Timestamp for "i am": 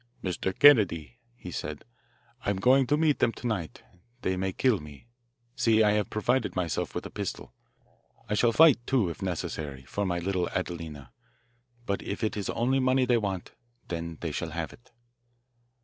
2.43-2.55